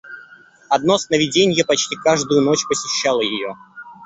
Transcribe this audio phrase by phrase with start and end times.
[0.67, 3.55] Одно сновиденье почти каждую ночь посещало ее.